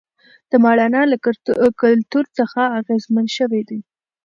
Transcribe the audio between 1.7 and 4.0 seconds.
کلتور څخه اغېزمن شوي دي.